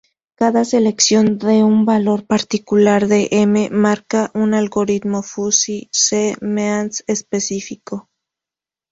Cada 0.33 0.65
selección 0.65 1.37
de 1.37 1.63
un 1.63 1.85
valor 1.85 2.25
particular 2.25 3.05
de 3.05 3.27
"m" 3.29 3.69
marca 3.71 4.31
un 4.33 4.55
algoritmo 4.55 5.21
Fuzzy 5.21 5.89
"c"-Means 5.91 7.03
específico. 7.05 8.09